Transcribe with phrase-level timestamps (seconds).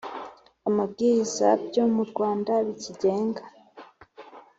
[0.67, 3.43] amabwiriza byo mu Rwanda bikigenga